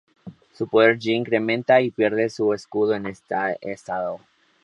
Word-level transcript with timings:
Su 0.53 0.67
Poder 0.67 0.97
G 0.97 1.11
incrementa 1.15 1.79
y 1.79 1.91
pierde 1.91 2.31
su 2.31 2.55
escudo 2.55 2.95
en 2.95 3.05
este 3.05 3.35
estado. 3.61 4.19